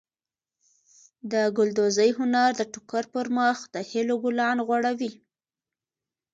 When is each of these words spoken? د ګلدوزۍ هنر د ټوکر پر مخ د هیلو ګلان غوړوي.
د 1.31 1.33
ګلدوزۍ 1.57 2.09
هنر 2.19 2.49
د 2.55 2.61
ټوکر 2.73 3.03
پر 3.13 3.25
مخ 3.37 3.57
د 3.73 3.75
هیلو 3.89 4.15
ګلان 4.23 4.57
غوړوي. 4.67 5.11